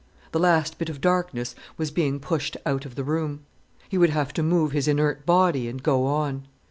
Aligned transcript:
The 0.31 0.39
last 0.39 0.79
bit 0.79 0.89
of 0.89 0.99
darkness 0.99 1.53
was 1.77 1.91
being 1.91 2.19
pushed 2.19 2.57
out 2.65 2.85
of 2.87 2.95
the 2.95 3.03
room. 3.03 3.41
He 3.87 3.99
would 3.99 4.09
have 4.09 4.33
to 4.33 4.41
move 4.41 4.71
his 4.71 4.87
inert 4.87 5.27
body 5.27 5.67
and 5.67 5.83
go 5.83 6.07
on. 6.07 6.47